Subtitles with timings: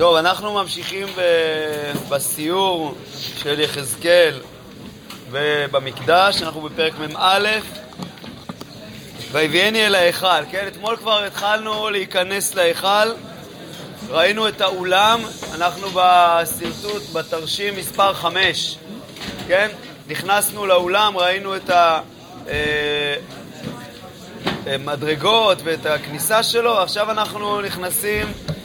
[0.00, 2.94] טוב, אנחנו ממשיכים ב- בסיור
[3.36, 4.40] של יחזקאל
[5.70, 7.48] במקדש, אנחנו בפרק מ"א,
[9.32, 10.66] ויביאני אל ההיכל, כן?
[10.68, 13.12] אתמול כבר התחלנו להיכנס להיכל,
[14.08, 15.20] ראינו את האולם,
[15.54, 18.78] אנחנו בשרטוט, בתרשים מספר 5,
[19.48, 19.68] כן?
[20.08, 21.70] נכנסנו לאולם, ראינו את
[24.66, 28.59] המדרגות ואת הכניסה שלו, עכשיו אנחנו נכנסים אה,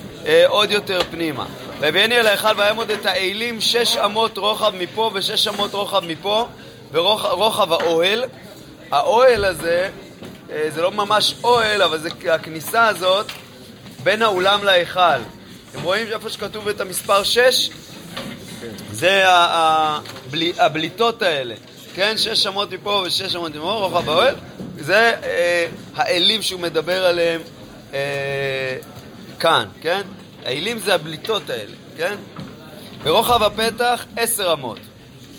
[0.47, 1.45] עוד יותר פנימה.
[1.79, 6.47] והביאני אל ההיכל ויעמוד את האלים שש אמות רוחב מפה ושש אמות רוחב מפה
[6.91, 8.23] ורוחב האוהל.
[8.91, 9.89] האוהל הזה,
[10.51, 13.31] אה, זה לא ממש אוהל, אבל זה הכניסה הזאת
[14.03, 14.99] בין האולם להיכל.
[15.71, 17.69] אתם רואים איפה שכתוב את המספר שש?
[18.91, 19.23] זה
[20.57, 21.55] הבליטות האלה,
[21.95, 22.17] כן?
[22.17, 24.35] שש אמות מפה ושש אמות מפה, רוחב האוהל.
[24.79, 27.41] זה אה, האלים שהוא מדבר עליהם
[27.93, 28.77] אה,
[29.39, 30.01] כאן, כן?
[30.45, 32.15] האלים זה הבליטות האלה, כן?
[33.03, 34.79] ורוחב הפתח עשר אמות,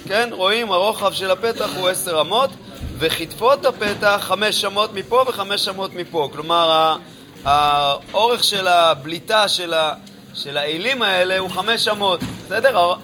[0.08, 0.28] כן?
[0.32, 0.72] רואים?
[0.72, 2.50] הרוחב של הפתח הוא עשר אמות,
[2.98, 6.28] וכתפות הפתח חמש אמות מפה וחמש אמות מפה.
[6.32, 6.96] כלומר,
[7.44, 9.94] האורך של הבליטה של, ה,
[10.34, 12.94] של האלים האלה הוא חמש אמות, בסדר?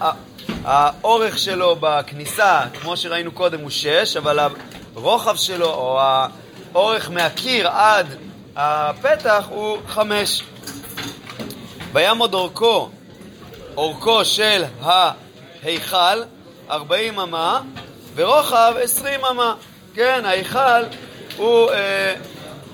[0.65, 4.39] האורך שלו בכניסה, כמו שראינו קודם, הוא שש, אבל
[4.95, 5.99] הרוחב שלו, או
[6.73, 8.07] האורך מהקיר עד
[8.55, 10.43] הפתח הוא חמש.
[11.93, 12.89] ויעמוד אורכו,
[13.77, 16.23] אורכו של ההיכל,
[16.69, 17.61] ארבעים אמה,
[18.15, 19.55] ורוחב עשרים אמה.
[19.95, 20.83] כן, ההיכל
[21.37, 22.15] הוא אה,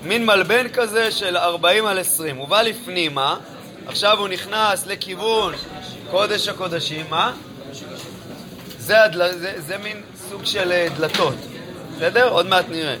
[0.02, 2.36] מין מלבן כזה של ארבעים על עשרים.
[2.36, 3.36] הוא בא לפנימה,
[3.86, 5.54] עכשיו הוא נכנס לכיוון
[6.10, 7.32] קודש הקודשים, מה?
[8.78, 9.32] זה, הדל...
[9.32, 11.34] זה, זה מין סוג של אה, דלתות,
[11.96, 12.28] בסדר?
[12.28, 12.96] עוד מעט נראה.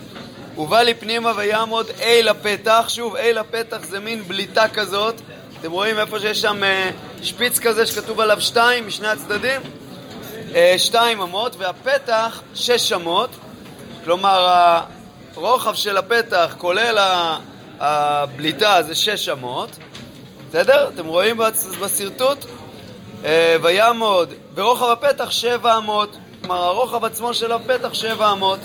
[0.54, 5.20] הוא בא לי פנימה ויעמוד אל הפתח, שוב, אל הפתח זה מין בליטה כזאת
[5.60, 6.90] אתם רואים איפה שיש שם אה,
[7.22, 9.60] שפיץ כזה שכתוב עליו שתיים משני הצדדים?
[10.54, 13.30] אה, שתיים אמות, והפתח שש אמות,
[14.04, 14.68] כלומר
[15.36, 16.98] הרוחב של הפתח כולל
[17.80, 19.70] הבליטה זה שש אמות,
[20.48, 20.88] בסדר?
[20.94, 21.40] אתם רואים
[21.80, 22.38] בשרטוט?
[23.24, 28.58] אה, ויעמוד, ורוחב הפתח שבע אמות, כלומר הרוחב עצמו של הפתח שבע אמות.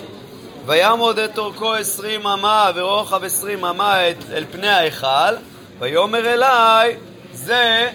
[0.66, 4.01] ויעמוד את אורכו עשרים אמה ורוחב עשרים אמה
[4.31, 5.35] אל פני ההיכל
[5.80, 6.97] ויאמר אליי,
[7.34, 7.90] זה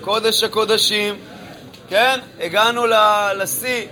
[0.00, 1.14] קודש הקודשים.
[1.88, 2.20] כן?
[2.40, 2.86] הגענו
[3.36, 3.86] לשיא,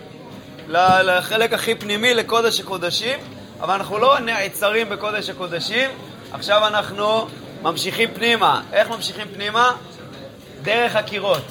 [0.69, 3.19] לחלק הכי פנימי לקודש הקודשים,
[3.60, 5.91] אבל אנחנו לא נעצרים בקודש הקודשים,
[6.32, 7.28] עכשיו אנחנו
[7.62, 8.62] ממשיכים פנימה.
[8.72, 9.72] איך ממשיכים פנימה?
[10.62, 11.43] דרך הקירות.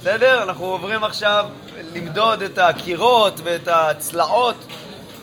[0.00, 0.42] בסדר?
[0.42, 1.46] אנחנו עוברים עכשיו
[1.94, 4.56] למדוד את הקירות ואת הצלעות,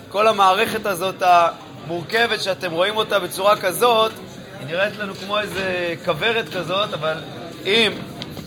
[0.09, 4.12] כל המערכת הזאת המורכבת שאתם רואים אותה בצורה כזאת,
[4.59, 7.17] היא נראית לנו כמו איזה כוורת כזאת, אבל
[7.66, 7.91] אם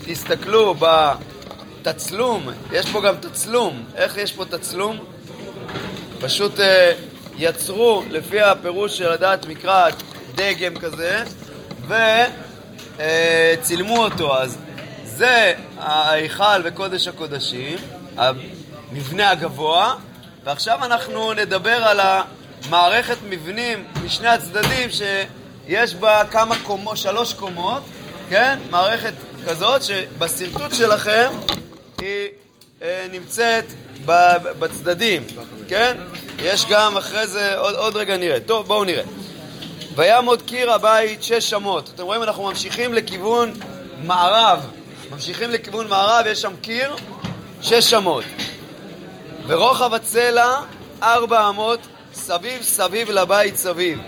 [0.05, 3.83] תסתכלו בתצלום, יש פה גם תצלום.
[3.95, 4.99] איך יש פה תצלום?
[6.21, 6.61] פשוט uh,
[7.37, 9.89] יצרו, לפי הפירוש של הדעת מקרא,
[10.35, 11.23] דגם כזה,
[12.97, 14.37] וצילמו uh, אותו.
[14.37, 14.57] אז
[15.03, 17.77] זה ההיכל וקודש הקודשים,
[18.17, 19.95] המבנה הגבוה,
[20.43, 25.01] ועכשיו אנחנו נדבר על המערכת מבנים משני הצדדים ש...
[25.69, 27.83] יש בה כמה קומות, שלוש קומות,
[28.29, 28.59] כן?
[28.69, 29.13] מערכת
[29.47, 31.31] כזאת שבשרטוט שלכם
[32.01, 32.27] היא
[32.81, 33.65] אה, נמצאת
[34.59, 35.23] בצדדים,
[35.67, 35.97] כן?
[36.39, 38.39] יש גם אחרי זה, עוד, עוד רגע נראה.
[38.39, 39.03] טוב, בואו נראה.
[39.95, 41.89] ויעמוד קיר הבית שש אמות.
[41.95, 43.53] אתם רואים, אנחנו ממשיכים לכיוון
[44.03, 44.65] מערב.
[45.11, 46.95] ממשיכים לכיוון מערב, יש שם קיר,
[47.61, 48.23] שש אמות.
[49.47, 50.59] ורוחב הצלע,
[51.03, 51.79] ארבע אמות,
[52.13, 53.99] סביב סביב לבית סביב.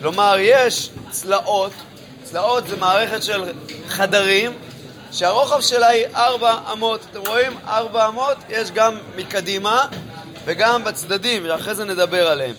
[0.00, 1.72] כלומר, יש צלעות,
[2.24, 3.44] צלעות זה מערכת של
[3.88, 4.52] חדרים,
[5.12, 7.00] שהרוחב שלה היא ארבע אמות.
[7.10, 7.52] אתם רואים?
[7.66, 9.86] ארבע אמות, יש גם מקדימה
[10.44, 12.54] וגם בצדדים, ואחרי זה נדבר עליהם.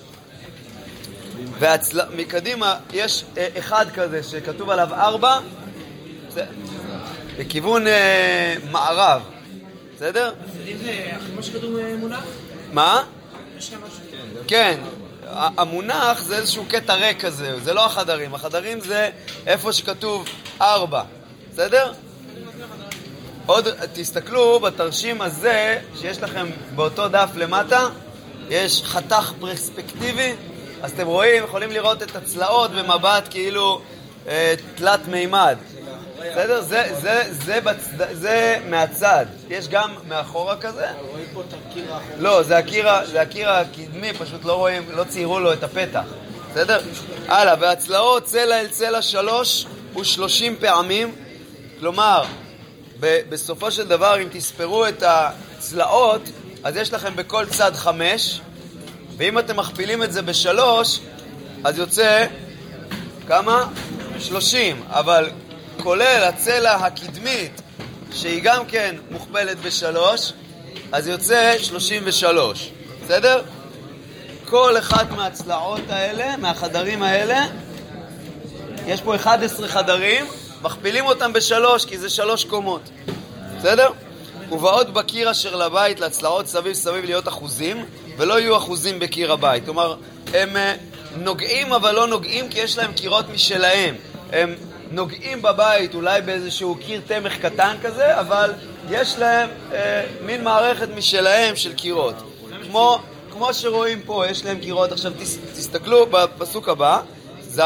[1.60, 5.40] ומקדימה יש אה, אחד כזה שכתוב עליו ארבע,
[6.30, 6.46] זה
[7.38, 9.22] לכיוון אה, מערב,
[9.96, 10.34] בסדר?
[12.14, 12.22] אה?
[12.74, 13.04] מה?
[14.48, 14.80] כן,
[15.32, 19.10] המונח זה איזשהו קטע ריק כזה, זה לא החדרים, החדרים זה
[19.48, 20.26] איפה שכתוב
[20.62, 21.04] ארבע,
[21.54, 21.94] בסדר?
[23.46, 27.88] עוד תסתכלו בתרשים הזה שיש לכם באותו דף למטה,
[28.50, 30.34] יש חתך פרספקטיבי,
[30.82, 33.82] אז אתם רואים, יכולים לראות את הצלעות במבט כאילו
[34.28, 35.58] אה, תלת מימד.
[36.20, 36.62] בסדר?
[36.62, 39.26] זה, זה, זה, בצד, זה מהצד.
[39.50, 40.88] יש גם מאחורה כזה.
[41.12, 42.14] רואים פה את הקיר האחורי.
[42.20, 46.04] לא, זה הקיר, זה הקיר הקדמי, פשוט לא רואים, לא ציירו לו את הפתח.
[46.52, 46.80] בסדר?
[47.28, 49.66] הלאה, והצלעות צלע אל צלע שלוש
[50.00, 51.16] ושלושים פעמים.
[51.80, 52.24] כלומר,
[53.00, 56.22] בסופו של דבר, אם תספרו את הצלעות,
[56.64, 58.42] אז יש לכם בכל צד חמש,
[59.18, 61.00] ואם אתם מכפילים את זה בשלוש,
[61.64, 62.26] אז יוצא
[63.28, 63.68] כמה?
[64.20, 65.30] שלושים, אבל
[65.84, 67.62] כולל הצלע הקדמית,
[68.12, 70.34] שהיא גם כן מוכפלת בשלוש,
[70.92, 72.72] אז יוצא שלושים ושלוש,
[73.04, 73.42] בסדר?
[74.46, 77.46] כל אחת מהצלעות האלה, מהחדרים האלה,
[78.88, 80.26] יש פה 11 חדרים,
[80.62, 82.90] מכפילים אותם בשלוש, כי זה שלוש קומות,
[83.60, 83.90] בסדר?
[84.52, 87.86] ובאות בקיר אשר לבית לצלעות סביב סביב להיות אחוזים,
[88.18, 89.66] ולא יהיו אחוזים בקיר הבית.
[89.66, 89.96] כלומר,
[90.34, 90.76] הם אה,
[91.18, 93.96] נוגעים אבל לא נוגעים כי יש להם קירות משלהם.
[94.32, 94.56] הם
[94.92, 98.54] נוגעים בבית אולי באיזשהו קיר תמך קטן כזה, אבל
[98.90, 102.16] יש להם אה, מין מערכת משלהם של קירות.
[102.64, 103.00] כמו,
[103.32, 104.92] כמו שרואים פה, יש להם קירות.
[104.92, 107.02] עכשיו תס, תסתכלו בפסוק הבא,
[107.42, 107.62] ז',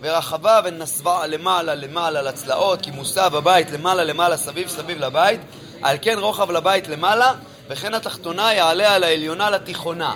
[0.00, 5.40] ורחבה ונסבה למעלה למעלה לצלעות, כי מוסה בבית למעלה למעלה סביב סביב לבית,
[5.82, 7.32] על כן רוחב לבית למעלה,
[7.68, 10.14] וכן התחתונה יעלה על העליונה לתיכונה.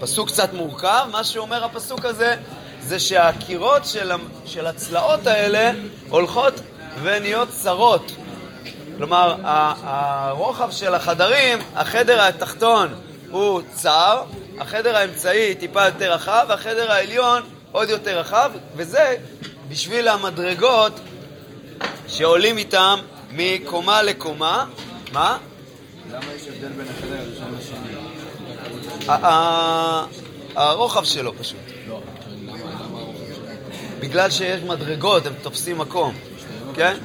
[0.00, 2.36] פסוק קצת מורכב, מה שאומר הפסוק הזה
[2.82, 4.12] זה שהקירות של,
[4.46, 5.70] של הצלעות האלה
[6.08, 6.54] הולכות
[7.02, 8.12] ונהיות צרות.
[8.96, 12.94] כלומר, הרוחב של החדרים, החדר התחתון
[13.30, 14.22] הוא צר,
[14.58, 17.42] החדר האמצעי טיפה יותר רחב, והחדר העליון
[17.72, 19.16] עוד יותר רחב, וזה
[19.68, 21.00] בשביל המדרגות
[22.08, 22.98] שעולים איתם
[23.32, 24.66] מקומה לקומה.
[25.12, 25.38] מה?
[26.12, 27.94] למה יש הבדל בין החדר הראשון לשני?
[30.56, 31.79] הרוחב שלו פשוט.
[34.00, 36.14] בגלל שיש מדרגות, הם תופסים מקום,
[36.74, 36.96] כן?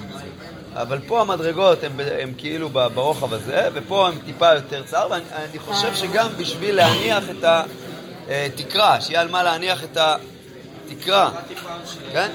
[0.73, 1.79] אבל פה המדרגות
[2.19, 7.45] הן כאילו ברוחב הזה, ופה הן טיפה יותר צר, ואני חושב שגם בשביל להניח את
[8.29, 11.31] התקרה, שיהיה על מה להניח את התקרה,
[12.11, 12.31] כן?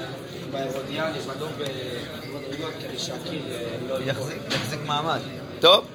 [2.31, 3.41] במדרגות כדי שהקיר
[3.89, 5.19] לא יחזיק מעמד.
[5.59, 5.85] טוב,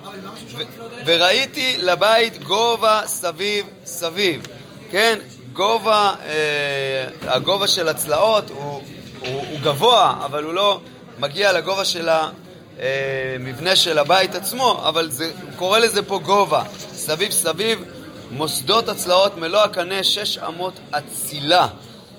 [1.05, 4.47] וראיתי לבית גובה סביב סביב,
[4.91, 5.19] כן?
[5.57, 8.83] גובה, אה, הגובה של הצלעות הוא,
[9.21, 10.81] הוא, הוא גבוה, אבל הוא לא
[11.19, 16.63] מגיע לגובה של המבנה אה, של הבית עצמו, אבל זה, הוא קורא לזה פה גובה.
[16.93, 17.85] סביב סביב,
[18.31, 21.69] מוסדות הצלעות מלוא הקנה שש אמות אצילה.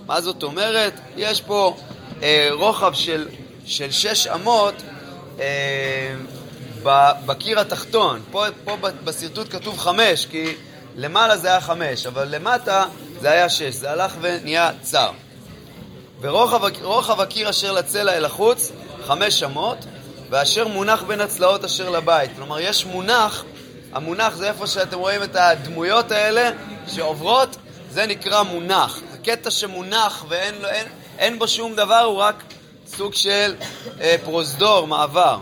[0.05, 0.93] מה זאת אומרת?
[1.17, 1.77] יש פה
[2.23, 3.27] אה, רוחב של,
[3.65, 4.73] של שש אמות
[5.39, 6.15] אה,
[7.25, 8.21] בקיר התחתון.
[8.31, 10.55] פה, פה בשרטוט כתוב חמש, כי
[10.95, 12.85] למעלה זה היה חמש, אבל למטה
[13.21, 13.73] זה היה שש.
[13.73, 15.11] זה הלך ונהיה צר.
[16.21, 18.71] ורוחב הקיר אשר לצלע אל החוץ,
[19.07, 19.77] חמש אמות,
[20.29, 22.31] ואשר מונח בין הצלעות אשר לבית.
[22.35, 23.43] כלומר, יש מונח,
[23.93, 26.49] המונח זה איפה שאתם רואים את הדמויות האלה
[26.87, 27.57] שעוברות,
[27.91, 29.01] זה נקרא מונח.
[29.11, 30.87] זה קטע שמונח ואין לו, אין,
[31.17, 32.43] אין בו שום דבר, הוא רק
[32.87, 33.55] סוג של
[34.01, 35.37] אה, פרוזדור, מעבר.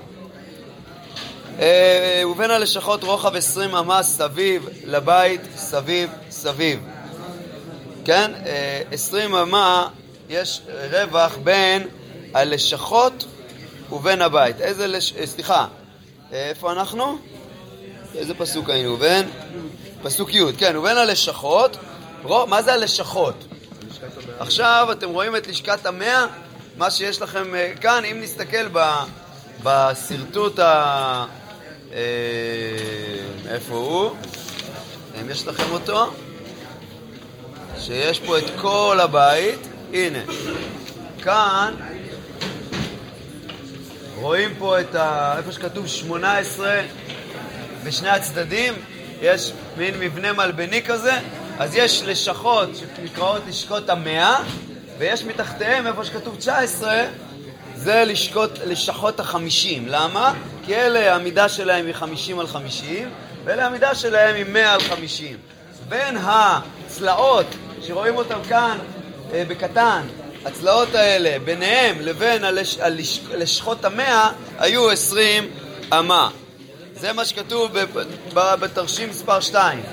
[1.59, 6.79] אה, ובין הלשכות רוחב עשרים אמה סביב לבית, סביב, סביב.
[8.05, 8.31] כן?
[8.45, 9.87] אה, עשרים אמה
[10.29, 10.61] יש
[10.91, 11.87] רווח בין
[12.33, 13.25] הלשכות
[13.91, 14.61] ובין הבית.
[14.61, 15.13] איזה לש...
[15.13, 15.67] אה, סליחה,
[16.31, 17.17] איפה אנחנו?
[18.15, 18.97] איזה פסוק היינו?
[18.97, 19.29] בין?
[20.03, 21.77] פסוק י', כן, ובין הלשכות,
[22.23, 23.45] מה זה הלשכות?
[24.39, 26.25] עכשיו אתם רואים את לשכת המאה,
[26.77, 28.67] מה שיש לכם כאן, אם נסתכל
[29.63, 31.25] בשרטוט ה...
[31.93, 31.99] אה,
[33.49, 34.09] איפה הוא?
[35.21, 36.11] אם יש לכם אותו?
[37.79, 39.59] שיש פה את כל הבית.
[39.93, 40.19] הנה.
[41.23, 41.73] כאן
[44.15, 45.33] רואים פה את ה...
[45.37, 46.81] איפה שכתוב 18
[47.83, 48.73] בשני הצדדים,
[49.21, 51.13] יש מין מבנה מלבני כזה,
[51.59, 54.37] אז יש לשכות שנקראות לשכות המאה,
[54.97, 57.05] ויש מתחתיהם, איפה שכתוב 19,
[57.75, 59.87] זה לשכות, לשכות החמישים.
[59.87, 60.33] למה?
[60.65, 63.09] כי אלה המידה שלהם היא חמישים על חמישים,
[63.43, 65.37] ואלה המידה שלהם היא מאה על חמישים.
[65.89, 67.45] בין הצלעות
[67.81, 68.77] שרואים אותם כאן
[69.33, 70.01] אה, בקטן,
[70.45, 75.49] הצלעות האלה, ביניהם לבין הלש, הלש, לשכות המאה, היו עשרים
[75.99, 76.29] אמה.
[76.95, 77.71] זה מה שכתוב
[78.33, 79.83] בתרשים מספר 2.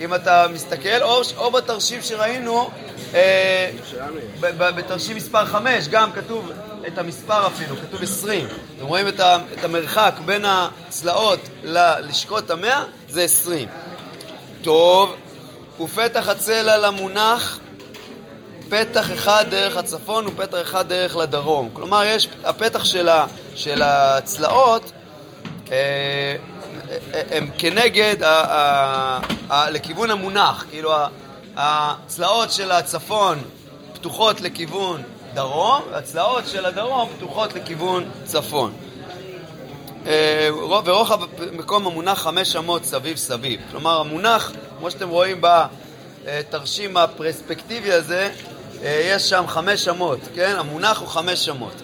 [0.00, 2.70] אם אתה מסתכל, או, או בתרשים שראינו,
[3.14, 3.70] אה,
[4.40, 6.52] בתרשים מספר 5, גם כתוב
[6.86, 8.46] את המספר אפילו, כתוב 20.
[8.76, 12.84] אתם רואים את, ה, את המרחק בין הצלעות ללשכות המאה?
[13.08, 13.68] זה 20.
[14.62, 15.16] טוב,
[15.80, 17.58] ופתח הצלע למונח,
[18.68, 21.68] פתח אחד דרך הצפון ופתח אחד דרך לדרום.
[21.72, 24.92] כלומר, יש, הפתח של, ה, של הצלעות
[25.70, 26.36] אה,
[27.30, 29.20] הם כנגד, ה, ה,
[29.50, 30.64] ה, לכיוון המונח.
[30.70, 30.92] כאילו,
[31.56, 33.38] הצלעות של הצפון
[33.92, 35.02] פתוחות לכיוון
[35.34, 38.72] דרום, והצלעות של הדרום פתוחות לכיוון צפון.
[40.06, 40.48] אה,
[40.84, 41.20] ורוחב
[41.52, 43.60] מקום המונח חמש אמות סביב סביב.
[43.70, 48.30] כלומר, המונח, כמו שאתם רואים בתרשים הפרספקטיבי הזה,
[48.82, 50.54] אה, יש שם חמש אמות, כן?
[50.58, 51.82] המונח הוא חמש אמות.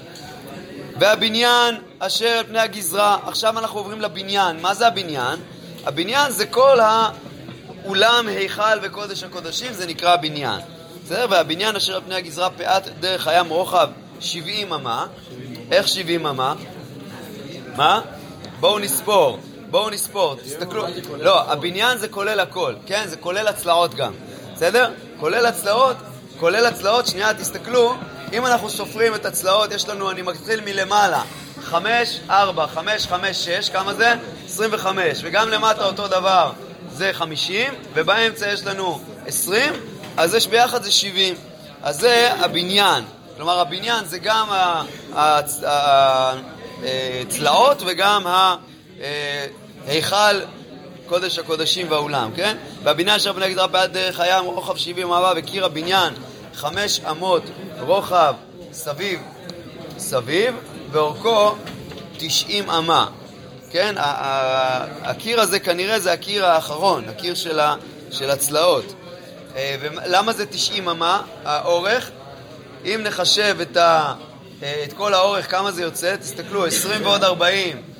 [0.98, 4.62] והבניין אשר על פני הגזרה, עכשיו אנחנו עוברים לבניין.
[4.62, 5.38] מה זה הבניין?
[5.84, 10.60] הבניין זה כל האולם, היכל וקודש הקודשים, זה נקרא בניין.
[11.04, 11.26] בסדר?
[11.30, 13.88] והבניין אשר על פני הגזרה פאת דרך הים רוחב
[14.20, 15.06] 70 אמה.
[15.70, 16.54] איך 70 אמה?
[17.76, 18.00] מה?
[18.60, 19.38] בואו נספור.
[19.71, 20.87] בואו נספור, תסתכלו.
[21.18, 23.04] לא, הבניין זה כולל הכל, כן?
[23.06, 24.12] זה כולל הצלעות גם.
[24.54, 24.90] בסדר?
[25.21, 25.97] כולל הצלעות,
[26.40, 27.94] כולל הצלעות, שנייה, תסתכלו.
[28.33, 31.23] אם אנחנו סופרים את הצלעות, יש לנו, אני מתחיל מלמעלה.
[31.62, 34.14] 5, 4, 5, 5, 6, כמה זה?
[34.47, 35.21] 25.
[35.23, 36.52] וגם למטה אותו דבר,
[36.92, 39.73] זה 50, ובאמצע יש לנו 20,
[40.16, 41.35] אז יש ביחד זה 70.
[41.83, 43.04] אז זה הבניין.
[43.37, 44.49] כלומר, הבניין זה גם
[47.23, 48.26] הצלעות וגם
[49.86, 50.40] ההיכל
[51.06, 52.56] קודש הקודשים והאולם, כן?
[52.82, 56.14] והבניין אשר בני גזרה בעד דרך הים רוחב 70 אמה וקיר הבניין
[56.54, 57.42] חמש אמות
[57.80, 58.34] רוחב
[58.72, 59.20] סביב
[59.98, 60.54] סביב
[60.90, 61.54] ואורכו
[62.18, 63.06] 90 אמה,
[63.70, 63.94] כן?
[65.02, 67.60] הקיר הזה כנראה זה הקיר האחרון, הקיר של,
[68.10, 68.94] של הצלעות.
[69.56, 72.10] אה, ולמה זה 90 אמה, האורך?
[72.84, 74.14] אם נחשב את, ה,
[74.62, 76.16] אה, את כל האורך, כמה זה יוצא?
[76.16, 77.93] תסתכלו, 20 ועוד 40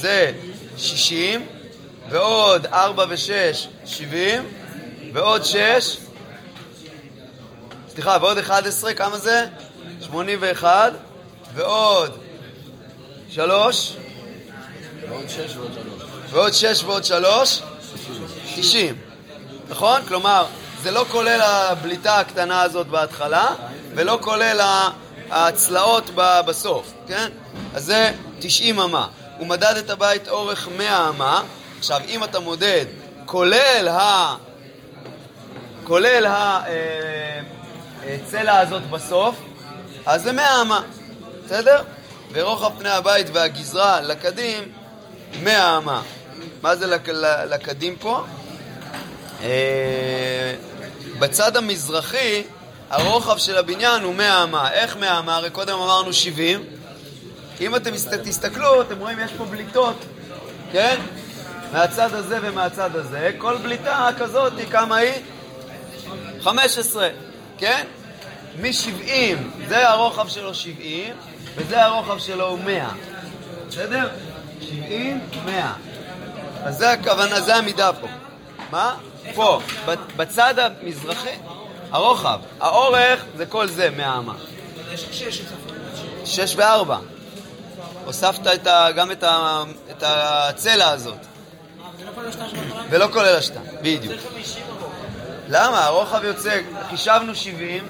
[0.00, 0.32] זה
[0.76, 1.46] 60,
[2.08, 4.42] ועוד 4 ו-6, 70,
[5.12, 5.96] ועוד 6,
[7.88, 9.46] סליחה, ועוד 11, כמה זה?
[10.00, 10.92] 81,
[11.54, 12.18] ועוד
[13.30, 13.96] 3,
[15.08, 15.84] ועוד 6 ועוד 3.
[16.30, 17.62] ועוד 6 ועוד 3,
[18.56, 18.94] 90.
[19.68, 20.02] נכון?
[20.08, 20.46] כלומר,
[20.82, 23.46] זה לא כולל הבליטה הקטנה הזאת בהתחלה,
[23.94, 24.60] ולא כולל
[25.30, 26.10] הצלעות
[26.46, 27.28] בסוף, כן?
[27.74, 29.08] אז זה 90 אמה.
[29.38, 31.42] הוא מדד את הבית אורך 100 אמה.
[31.78, 32.84] עכשיו, אם אתה מודד
[33.24, 34.36] כולל ה...
[35.84, 36.26] כולל
[38.04, 39.36] הצלע אה, הזאת בסוף,
[40.06, 40.82] אז זה 100 אמה,
[41.44, 41.82] בסדר?
[42.32, 44.64] ורוחב פני הבית והגזרה לקדים
[45.42, 46.02] 100 אמה.
[46.62, 47.08] מה זה לק,
[47.50, 48.24] לקדים פה?
[49.42, 50.54] אה,
[51.18, 52.42] בצד המזרחי
[52.90, 54.72] הרוחב של הבניין הוא 100 אמה.
[54.72, 55.36] איך 100 אמה?
[55.36, 56.64] הרי קודם אמרנו 70.
[57.60, 57.90] אם אתם
[58.24, 59.96] תסתכלו, אתם רואים יש פה בליטות,
[60.72, 61.00] כן?
[61.72, 63.32] מהצד הזה ומהצד הזה.
[63.38, 65.12] כל בליטה כזאת, כמה היא?
[66.40, 67.08] 15,
[67.58, 67.86] כן?
[68.60, 69.08] מ-70,
[69.68, 71.14] זה הרוחב שלו 70,
[71.56, 72.88] וזה הרוחב שלו הוא 100.
[73.68, 74.08] בסדר?
[74.60, 75.72] 70, 100.
[76.62, 78.06] אז זה הכוונה, זה המידה פה.
[78.70, 78.94] מה?
[79.34, 79.60] פה,
[80.16, 81.36] בצד המזרחי,
[81.90, 82.40] הרוחב.
[82.60, 84.34] האורך זה כל זה, 100 אמה.
[86.24, 86.98] שש וארבע.
[88.08, 91.18] הוספת את ה, גם את, ה, את הצלע הזאת.
[92.90, 94.14] ולא כולל השתה, בדיוק.
[95.48, 95.84] למה?
[95.84, 96.60] הרוחב יוצא,
[96.90, 97.86] חישבנו 70,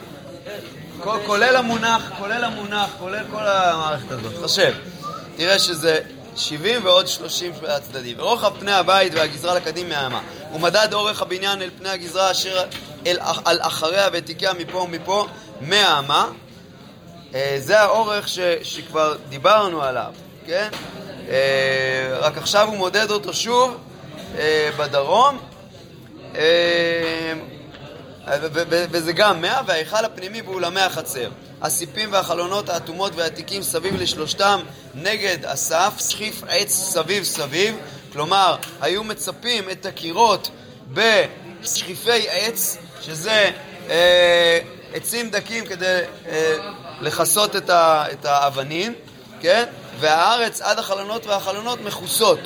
[1.27, 4.45] כולל המונח, כולל המונח, כולל כל המערכת הזאת.
[4.45, 4.75] חשב.
[5.37, 6.01] תראה שזה
[6.37, 8.21] 70 ועוד 30 הצדדים.
[8.21, 10.21] רוחב פני הבית והגזרה לקדים מהאמה.
[10.55, 12.65] ומדד אורך הבניין אל פני הגזרה אשר
[13.07, 15.27] אל, על אחריה ותיקיה מפה ומפה
[15.61, 16.19] 100 אמה.
[16.19, 16.48] אה,
[17.59, 20.13] זה האורך ש, שכבר דיברנו עליו,
[20.47, 20.69] כן?
[21.29, 23.77] אה, רק עכשיו הוא מודד אותו שוב
[24.39, 25.39] אה, בדרום.
[28.91, 31.31] וזה גם 100, וההיכל הפנימי באולמי החצר.
[31.63, 34.61] הסיפים והחלונות האטומות והעתיקים סביב לשלושתם
[34.95, 37.77] נגד הסף, סחיף עץ סביב סביב,
[38.13, 40.51] כלומר, היו מצפים את הקירות
[40.93, 43.51] בסחיפי עץ, שזה
[43.91, 44.59] אה,
[44.95, 46.57] עצים דקים כדי אה,
[47.01, 47.71] לכסות את,
[48.13, 48.95] את האבנים,
[49.41, 49.65] כן?
[50.01, 52.39] והארץ עד החלונות והחלונות מכוסות,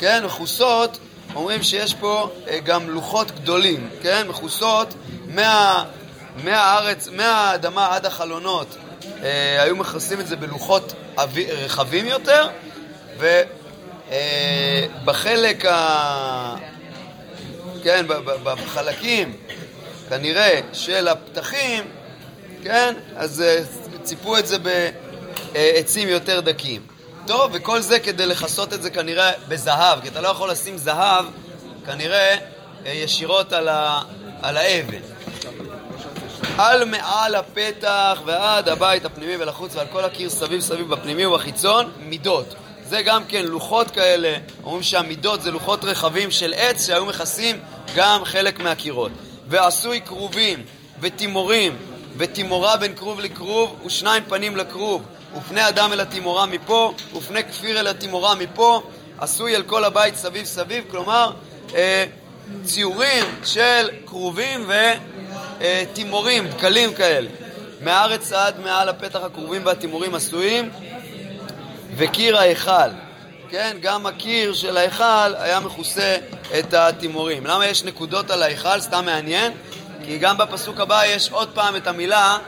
[0.00, 0.24] כן?
[0.24, 0.98] מכוסות
[1.34, 4.28] אומרים שיש פה אה, גם לוחות גדולים, כן?
[4.28, 4.94] מכוסות
[5.28, 5.84] מה,
[6.44, 8.76] מהארץ, מהאדמה עד החלונות.
[9.22, 12.48] אה, היו מכסים את זה בלוחות אבי, רחבים יותר,
[15.02, 16.56] ובחלק אה, ה...
[17.82, 18.06] כן,
[18.42, 19.36] בחלקים,
[20.08, 21.84] כנראה, של הפתחים,
[22.62, 23.58] כן, אז אה,
[24.02, 24.56] ציפו את זה
[25.52, 26.82] בעצים יותר דקים.
[27.26, 31.24] טוב, וכל זה כדי לכסות את זה כנראה בזהב, כי אתה לא יכול לשים זהב
[31.86, 32.36] כנראה
[32.86, 34.02] אה, ישירות על, ה,
[34.42, 35.00] על האבן.
[36.58, 42.54] על מעל הפתח ועד הבית הפנימי ולחוץ ועל כל הקיר סביב סביב בפנימי ובחיצון, מידות.
[42.88, 47.60] זה גם כן לוחות כאלה, אומרים שהמידות זה לוחות רחבים של עץ שהיו מכסים
[47.94, 49.12] גם חלק מהקירות.
[49.48, 50.62] ועשוי כרובים
[51.00, 51.76] ותימורים
[52.16, 55.02] ותימורה בין כרוב לכרוב ושניים פנים לכרוב
[55.36, 58.82] ופני אדם אל התימורה מפה, ופני כפיר אל התימורה מפה,
[59.18, 61.30] עשוי אל כל הבית סביב סביב, כלומר
[61.74, 62.04] אה,
[62.64, 64.70] ציורים של כרובים
[65.58, 67.28] ותימורים, דקלים כאלה.
[67.80, 70.70] מהארץ עד מעל הפתח הכרובים והתימורים עשויים,
[71.96, 72.90] וקיר ההיכל.
[73.50, 76.16] כן, גם הקיר של ההיכל היה מכוסה
[76.58, 77.46] את התימורים.
[77.46, 78.80] למה יש נקודות על ההיכל?
[78.80, 79.52] סתם מעניין.
[80.06, 82.38] כי גם בפסוק הבא יש עוד פעם את המילה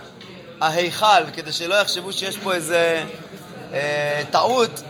[0.60, 3.04] ההיכל, וכדי שלא יחשבו שיש פה איזה
[3.72, 4.82] אה, טעות,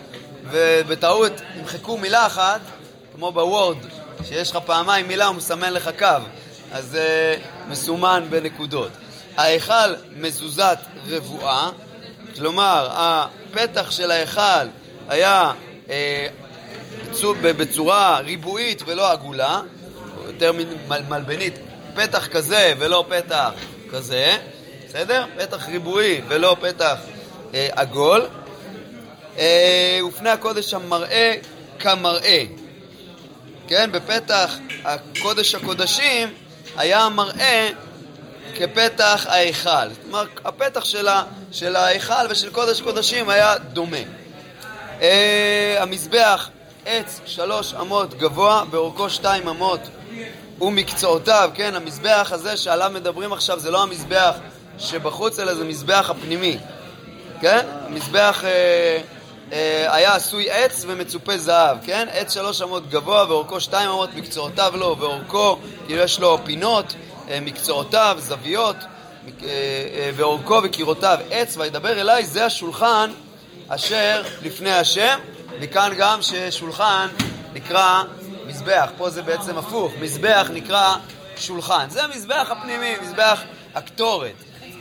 [0.44, 2.60] ובטעות ימחקו מילה אחת,
[3.14, 3.76] כמו בוורד,
[4.24, 6.06] שיש לך פעמיים מילה, הוא מסמן לך קו,
[6.72, 7.36] אז אה,
[7.68, 8.90] מסומן בנקודות.
[9.36, 11.70] ההיכל מזוזת רבועה,
[12.36, 14.66] כלומר, הפתח של ההיכל
[15.08, 15.52] היה
[15.90, 16.28] אה,
[17.42, 19.60] בצורה ריבועית ולא עגולה,
[20.26, 20.52] יותר
[21.08, 21.54] מלבנית,
[21.96, 23.50] פתח כזה ולא פתח
[23.90, 24.36] כזה,
[24.88, 25.24] בסדר?
[25.38, 26.96] פתח ריבועי ולא פתח
[27.54, 28.26] אה, עגול.
[29.38, 31.34] אה, ופני הקודש המראה
[31.78, 32.44] כמראה.
[33.68, 36.28] כן, בפתח הקודש הקודשים
[36.76, 37.68] היה המראה
[38.56, 39.88] כפתח ההיכל.
[40.02, 41.22] כלומר, הפתח שלה,
[41.52, 43.96] של ההיכל ושל קודש קודשים היה דומה.
[45.02, 46.50] אה, המזבח,
[46.86, 49.80] עץ שלוש אמות גבוה, באורכו שתיים אמות
[50.60, 54.34] ומקצועותיו, כן, המזבח הזה שעליו מדברים עכשיו זה לא המזבח
[54.78, 56.58] שבחוץ, אלא זה מזבח הפנימי,
[57.40, 57.66] כן?
[57.86, 58.98] המזבח אה,
[59.52, 62.08] אה, היה עשוי עץ ומצופה זהב, כן?
[62.12, 66.94] עץ שלוש אמות גבוה ואורכו שתיים אמות, מקצועותיו לא, ואורכו, כאילו יש לו פינות,
[67.28, 73.10] אה, מקצועותיו, זוויות, אה, אה, ואורכו וקירותיו עץ, וידבר אליי, זה השולחן
[73.68, 75.18] אשר לפני השם,
[75.60, 77.06] מכאן גם ששולחן
[77.54, 78.02] נקרא
[78.46, 80.96] מזבח, פה זה בעצם הפוך, מזבח נקרא
[81.36, 81.86] שולחן.
[81.90, 83.40] זה המזבח הפנימי, מזבח
[83.74, 84.34] הקטורת.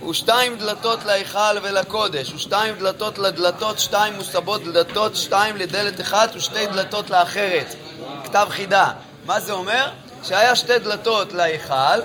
[0.09, 7.09] ושתיים דלתות להיכל ולקודש, ושתיים דלתות לדלתות, שתיים מוסבות דלתות, שתיים לדלת אחת ושתי דלתות
[7.09, 7.75] לאחרת.
[8.23, 8.91] כתב חידה.
[9.25, 9.89] מה זה אומר?
[10.23, 11.99] שהיה שתי דלתות להיכל,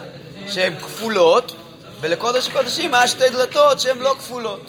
[0.49, 1.53] שהן כפולות,
[2.01, 4.61] ולקודש קודשים היה שתי דלתות שהן לא כפולות.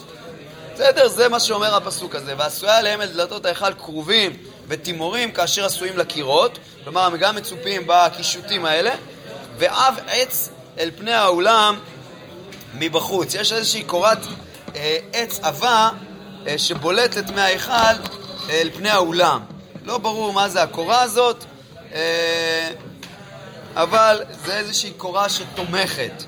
[0.74, 1.08] בסדר?
[1.08, 2.34] זה מה שאומר הפסוק הזה.
[2.38, 4.38] ועשויה עליהם אל דלתות ההיכל כרובים
[4.72, 8.92] ותימורים כאשר עשויים לקירות, כלומר הם גם מצופים בקישוטים האלה,
[9.58, 11.80] ואב עץ אל פני האולם
[12.74, 13.34] מבחוץ.
[13.34, 14.18] יש איזושהי קורת
[14.76, 15.90] אה, עץ עבה
[16.48, 17.94] אה, שבולטת מההיכל
[18.50, 19.42] אל פני האולם.
[19.86, 21.44] לא ברור מה זה הקורה הזאת,
[21.94, 22.70] אה,
[23.76, 26.24] אבל זה איזושהי קורה שתומכת.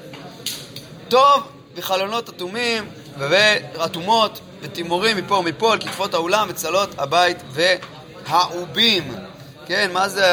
[1.07, 1.43] טוב
[1.75, 7.37] וחלונות אטומים ואטומות ותימורים מפה ומפה על כתפות האולם וצלות הבית
[8.27, 9.15] והעובים.
[9.65, 10.25] כן, מה זה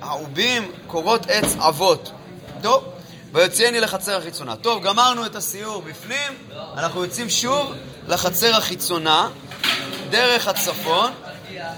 [0.00, 0.72] העובים?
[0.86, 2.12] קורות עץ עבות.
[2.62, 2.84] טוב,
[3.32, 4.56] ויוציאני לחצר החיצונה.
[4.56, 6.32] טוב, גמרנו את הסיור בפנים,
[6.76, 7.74] אנחנו יוצאים שוב
[8.08, 9.28] לחצר החיצונה,
[10.10, 11.12] דרך הצפון,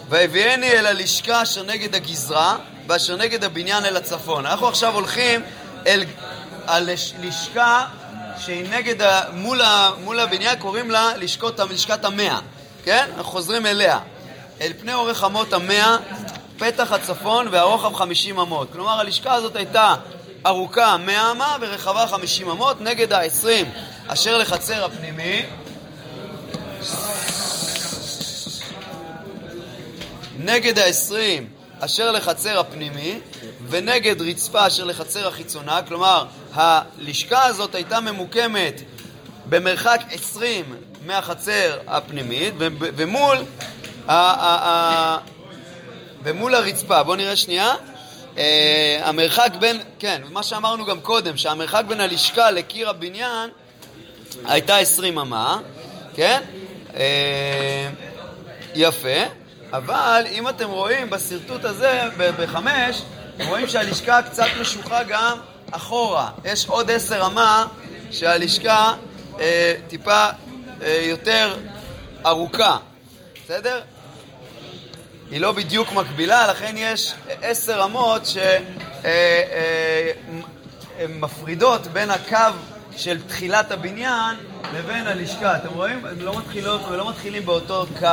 [0.08, 2.56] והביאני אל הלשכה אשר נגד הגזרה,
[2.88, 4.46] ואשר נגד הבניין אל הצפון.
[4.46, 5.42] אנחנו עכשיו הולכים
[5.86, 6.04] אל
[6.66, 7.86] הלשכה
[8.38, 9.60] שהיא נגד, מול,
[10.04, 12.38] מול הבניין, קוראים לה לשכות, לשכת המאה,
[12.84, 13.06] כן?
[13.16, 13.98] אנחנו חוזרים אליה.
[14.62, 15.96] אל פני אורך אמות המאה,
[16.58, 18.68] פתח הצפון והרוחב 50 אמות.
[18.72, 19.94] כלומר, הלשכה הזאת הייתה
[20.46, 23.66] ארוכה 100 אמה ורחבה 50 אמות, נגד ה-20
[24.06, 25.42] אשר לחצר הפנימי.
[30.38, 31.14] נגד ה-20
[31.80, 33.20] אשר לחצר הפנימי,
[33.68, 38.80] ונגד רצפה אשר לחצר החיצונה, כלומר, הלשכה הזאת הייתה ממוקמת
[39.48, 40.64] במרחק 20
[41.06, 43.38] מהחצר הפנימית, ומול,
[46.24, 47.02] ומול הרצפה.
[47.02, 47.74] בואו נראה שנייה.
[49.02, 53.50] המרחק בין, כן, מה שאמרנו גם קודם, שהמרחק בין הלשכה לקיר הבניין
[54.44, 55.58] הייתה 20 אמה,
[56.14, 56.40] כן?
[58.74, 59.24] יפה.
[59.72, 63.02] אבל אם אתם רואים בשרטוט הזה, בחמש,
[63.48, 65.38] רואים שהלשכה קצת משוכה גם
[65.70, 66.30] אחורה.
[66.44, 67.66] יש עוד עשר אמה
[68.10, 68.94] שהלשכה
[69.40, 70.26] אה, טיפה
[70.82, 71.56] אה, יותר
[72.26, 72.76] ארוכה,
[73.44, 73.80] בסדר?
[75.30, 78.22] היא לא בדיוק מקבילה, לכן יש עשר אמות
[81.06, 82.56] שמפרידות אה, אה, בין הקו
[82.96, 84.36] של תחילת הבניין
[84.74, 85.56] לבין הלשכה.
[85.56, 86.06] אתם רואים?
[86.06, 88.06] הם לא, מתחילות, הם לא מתחילים באותו קו.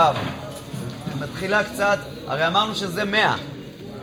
[1.20, 3.36] מתחילה קצת, הרי אמרנו שזה 100.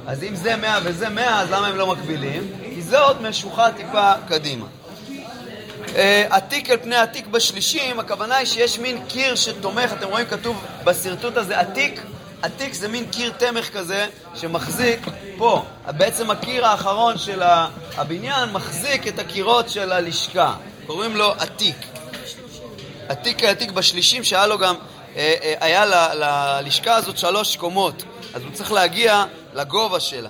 [0.07, 2.53] אז אם זה 100 וזה 100, אז למה הם לא מקבילים?
[2.75, 4.67] כי זה עוד משוכה טיפה קדימה.
[5.95, 10.65] אה, עתיק אל פני עתיק בשלישים, הכוונה היא שיש מין קיר שתומך, אתם רואים כתוב
[10.85, 12.01] בשרטוט הזה עתיק,
[12.43, 15.01] עתיק זה מין קיר תמך כזה שמחזיק
[15.39, 15.65] פה.
[15.87, 17.43] בעצם הקיר האחרון של
[17.97, 20.55] הבניין מחזיק את הקירות של הלשכה.
[20.87, 21.77] קוראים לו עתיק.
[23.09, 24.75] עתיק העתיק בשלישים שהיה לו גם
[25.17, 28.03] אה, אה, היה ללשכה הזאת שלוש קומות,
[28.35, 30.29] אז הוא צריך להגיע לגובה שלה.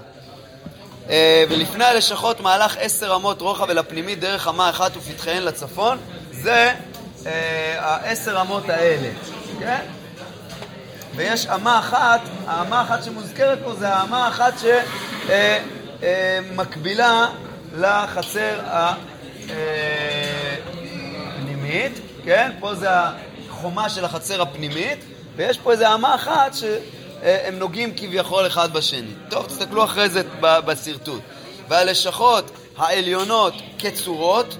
[1.10, 5.98] אה, ולפני הלשכות מהלך עשר אמות רוחב אל הפנימית דרך אמה אחת ופתחיהן לצפון,
[6.30, 6.72] זה
[7.26, 9.08] אה, העשר אמות האלה,
[9.58, 9.80] כן?
[11.14, 14.54] ויש אמה אחת, האמה האחת שמוזכרת פה זה האמה האחת
[16.00, 17.26] שמקבילה
[17.76, 18.60] לחצר
[21.36, 21.92] הפנימית,
[22.24, 22.50] כן?
[22.60, 22.88] פה זה
[23.48, 24.98] החומה של החצר הפנימית,
[25.36, 26.54] ויש פה איזה אמה אחת
[27.22, 29.10] שהם נוגעים כביכול אחד בשני.
[29.30, 31.20] טוב, תסתכלו אחרי זה בשרטוט.
[31.68, 34.56] והלשכות העליונות כצורות,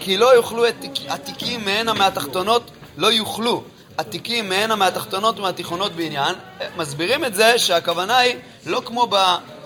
[0.00, 3.62] כי לא יוכלו התיק- התיקים מהנה מהתחתונות, לא יוכלו
[3.98, 6.34] התיקים מהנה מהתחתונות ומהתיכונות בעניין.
[6.76, 8.36] מסבירים את זה שהכוונה היא
[8.66, 9.08] לא כמו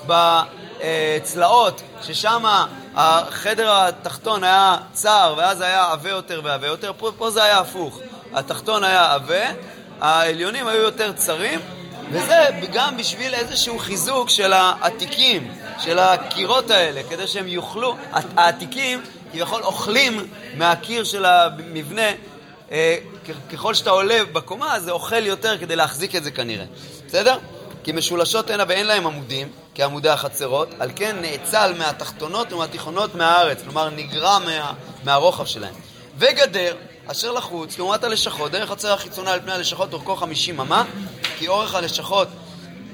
[0.07, 2.45] בצלעות, ששם
[2.95, 8.01] החדר התחתון היה צר ואז היה עבה יותר ועבה יותר, פה, פה זה היה הפוך.
[8.35, 9.45] התחתון היה עבה,
[10.01, 11.61] העליונים היו יותר צרים,
[12.11, 19.63] וזה גם בשביל איזשהו חיזוק של העתיקים, של הקירות האלה, כדי שהם יוכלו, העתיקים כביכול
[19.63, 22.11] אוכלים מהקיר של המבנה,
[22.71, 22.97] אה,
[23.53, 26.65] ככל שאתה עולה בקומה זה אוכל יותר כדי להחזיק את זה כנראה,
[27.07, 27.39] בסדר?
[27.85, 33.91] כי משולשות הנה ואין להם עמודים, כעמודי החצרות, על כן נאצל מהתחתונות ומהתיכונות מהארץ, כלומר
[33.91, 34.73] נגרע מה,
[35.05, 35.75] מהרוחב שלהם.
[36.19, 40.85] וגדר, אשר לחוץ, לעומת הלשכות, דרך חצר החיצונה על פני הלשכות אורכו 50 אמה,
[41.39, 42.29] כי אורך הלשכות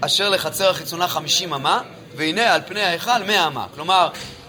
[0.00, 1.82] אשר לחצר החיצונה 50 אמה,
[2.16, 3.66] והנה על פני ההיכל 100 אמה.
[3.74, 4.08] כלומר,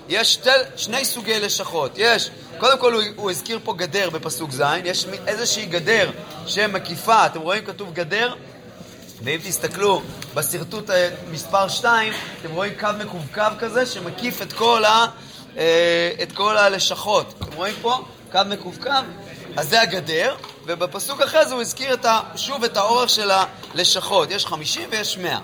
[0.09, 1.91] יש שתי, שני סוגי לשכות.
[1.95, 6.11] יש, קודם כל הוא, הוא הזכיר פה גדר בפסוק ז', יש איזושהי גדר
[6.47, 8.33] שמקיפה, אתם רואים כתוב גדר?
[9.23, 10.01] ואם תסתכלו
[10.33, 15.05] בשרטוט אה, מספר 2, אתם רואים קו מקווקו כזה שמקיף את כל, ה,
[15.57, 17.33] אה, את כל הלשכות.
[17.37, 18.05] אתם רואים פה?
[18.31, 18.89] קו מקווקו?
[19.57, 24.31] אז זה הגדר, ובפסוק אחרי זה הוא הזכיר את ה, שוב את האורך של הלשכות.
[24.31, 25.39] יש 50 ויש 100.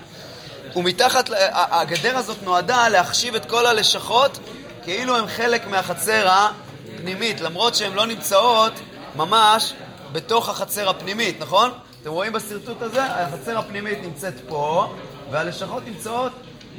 [0.75, 4.39] ומתחת, הגדר הזאת נועדה להחשיב את כל הלשכות
[4.83, 8.73] כאילו הם חלק מהחצר הפנימית, למרות שהן לא נמצאות
[9.15, 9.73] ממש
[10.11, 11.71] בתוך החצר הפנימית, נכון?
[12.01, 13.03] אתם רואים בשרטוט הזה?
[13.03, 14.93] החצר הפנימית נמצאת פה,
[15.31, 16.31] והלשכות נמצאות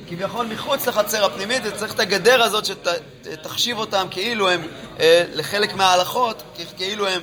[0.08, 4.66] כביכול מחוץ לחצר הפנימית, וצריך את הגדר הזאת שתחשיב אותם כאילו הם
[5.00, 6.42] אה, לחלק מההלכות,
[6.76, 7.22] כאילו הם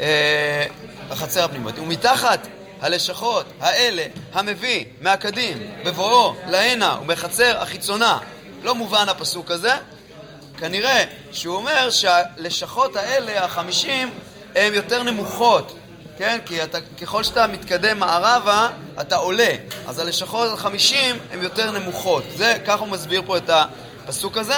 [0.00, 0.66] אה,
[1.10, 1.78] החצר הפנימית.
[1.78, 2.46] ומתחת
[2.80, 8.18] הלשכות האלה המביא מהקדים בבואו להנה ומחצר החיצונה,
[8.62, 9.74] לא מובן הפסוק הזה,
[10.58, 14.10] כנראה שהוא אומר שהלשכות האלה, החמישים,
[14.54, 15.78] הן יותר נמוכות,
[16.18, 16.38] כן?
[16.46, 18.68] כי אתה, ככל שאתה מתקדם מערבה,
[19.00, 19.50] אתה עולה.
[19.86, 22.24] אז הלשכות החמישים הן יותר נמוכות.
[22.36, 24.54] זה, ככה הוא מסביר פה את הפסוק הזה.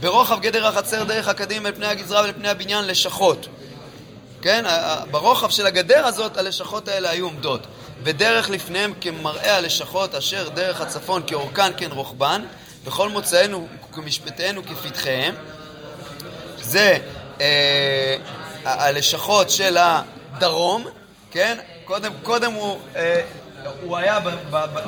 [0.00, 3.48] ברוחב גדר החצר דרך הקדים אל פני הגזרה ואל פני הבניין לשכות.
[4.42, 4.64] כן?
[5.10, 7.66] ברוחב של הגדר הזאת הלשכות האלה היו עומדות.
[8.02, 12.42] ודרך לפניהם כמראה הלשכות אשר דרך הצפון כאורכן כן רוחבן,
[12.84, 15.34] וכל מוצאינו כמשפטינו כפתחיהם.
[16.62, 16.98] זה
[17.40, 18.16] אה,
[18.64, 20.86] הלשכות של הדרום,
[21.30, 21.58] כן?
[21.84, 23.22] קודם, קודם הוא, אה,
[23.82, 24.78] הוא היה, ב, ב, ב,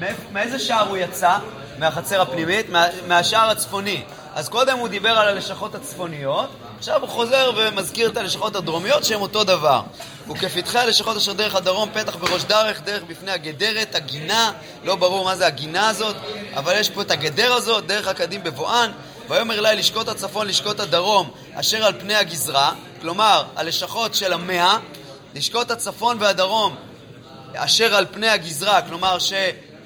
[0.00, 1.38] ב, מאיזה שער הוא יצא?
[1.78, 2.68] מהחצר הפנימית?
[2.68, 4.02] מה, מהשער הצפוני.
[4.34, 9.20] אז קודם הוא דיבר על הלשכות הצפוניות, עכשיו הוא חוזר ומזכיר את הלשכות הדרומיות שהן
[9.20, 9.82] אותו דבר.
[10.28, 14.52] וכפתחי הלשכות אשר דרך הדרום, פתח בראש דרך, דרך בפני הגדרת, הגינה,
[14.84, 16.16] לא ברור מה זה הגינה הזאת,
[16.54, 18.92] אבל יש פה את הגדר הזאת, דרך הקדים בבואן,
[19.28, 24.78] ויאמר אלי לשקוט הצפון, לשקוט הדרום, אשר על פני הגזרה, כלומר, הלשכות של המאה,
[25.34, 26.76] לשקוט הצפון והדרום,
[27.54, 29.18] אשר על פני הגזרה, כלומר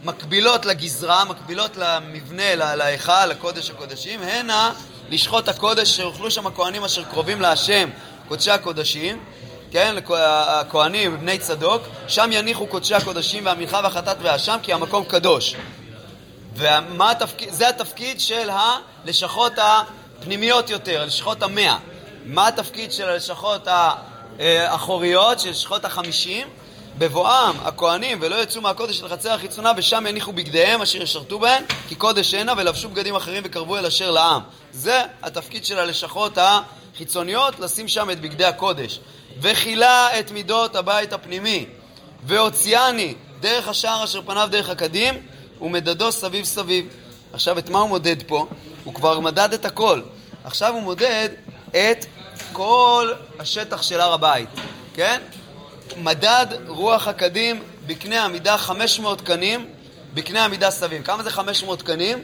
[0.06, 4.72] שמקבילות לגזרה, מקבילות למבנה, להיכל, לקודש הקודשים, הנה
[5.10, 7.90] לשחוט הקודש שיאכלו שם הכהנים אשר קרובים להשם,
[8.28, 9.24] קודשי הקודשים,
[9.70, 15.54] כן, הכהנים, בני צדוק, שם יניחו קודשי הקודשים והמנחה והחטאת והאשם, כי המקום קדוש.
[16.56, 17.10] ומה
[17.68, 21.78] התפקיד, של הלשכות הפנימיות יותר, הלשכות המאה.
[22.24, 23.68] מה התפקיד של הלשכות
[24.38, 26.48] האחוריות, של לשכות החמישים?
[26.98, 31.94] בבואם הכהנים ולא יצאו מהקודש של חצר החיצונה ושם יניחו בגדיהם אשר ישרתו בהם כי
[31.94, 34.42] קודש הנה ולבשו בגדים אחרים וקרבו אל אשר לעם.
[34.72, 39.00] זה התפקיד של הלשכות החיצוניות, לשים שם את בגדי הקודש.
[39.40, 41.66] וכילה את מידות הבית הפנימי
[42.24, 45.14] והוציאני דרך השער אשר פניו דרך הקדים
[45.60, 46.86] ומדדו סביב סביב.
[47.32, 48.46] עכשיו, את מה הוא מודד פה?
[48.84, 50.00] הוא כבר מדד את הכל.
[50.44, 51.28] עכשיו הוא מודד
[51.70, 52.06] את
[52.52, 54.48] כל השטח של הר הבית,
[54.94, 55.20] כן?
[55.96, 59.66] מדד רוח הקדים בקנה המידה 500 קנים
[60.14, 61.02] בקנה המידה סביב.
[61.02, 62.18] כמה זה 500 קנים?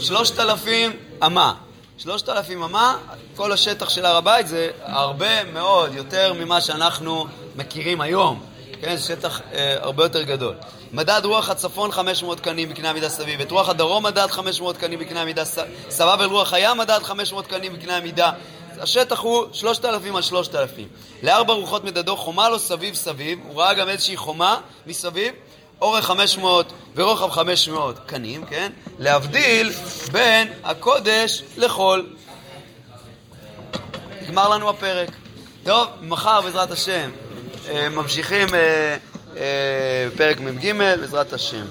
[0.00, 0.92] 3,000
[1.26, 1.54] אמה.
[2.02, 2.96] שלושת אלפים אמה,
[3.36, 8.42] כל השטח של הר הבית זה הרבה מאוד יותר ממה שאנחנו מכירים היום.
[8.80, 10.54] כן, זה שטח אה, הרבה יותר גדול.
[10.92, 15.22] מדד רוח הצפון 500 קנים בקנה המידה סביב, את רוח הדרום מדד 500 קנים בקנה
[15.22, 15.44] המידה
[15.90, 18.32] סבב אל רוח הים מדד 500 קנים בקנה המידה
[18.80, 20.88] השטח הוא 3,000 על 3,000.
[21.22, 25.34] לארבע רוחות מדדו חומה לו סביב סביב, הוא ראה גם איזושהי חומה מסביב,
[25.80, 28.72] אורך 500 ורוחב 500 קנים, כן?
[28.98, 29.72] להבדיל
[30.12, 32.06] בין הקודש לחול.
[34.22, 35.08] נגמר לנו הפרק.
[35.64, 37.10] טוב, מחר בעזרת השם
[37.68, 38.96] אה, ממשיכים אה,
[39.36, 41.64] אה, פרק מ"ג בעזרת השם.